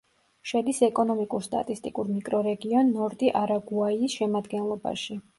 შედის 0.51 0.77
ეკონომიკურ-სტატისტიკურ 0.85 2.09
მიკრორეგიონ 2.13 2.89
ნორტი-არაგუაიის 2.93 4.15
შემადგენლობაში. 4.23 5.19